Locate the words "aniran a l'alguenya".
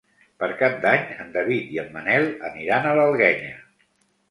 2.51-3.57